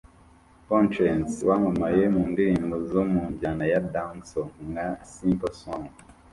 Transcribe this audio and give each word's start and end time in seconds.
Konshens 0.67 1.31
wamamaye 1.49 2.01
mu 2.13 2.21
ndirimbo 2.31 2.75
zo 2.89 3.01
mu 3.11 3.21
njyana 3.31 3.63
ya 3.71 3.79
Dancehall 3.93 4.51
nka 4.71 4.87
’Simple 5.11 5.53
Song’ 5.61 5.85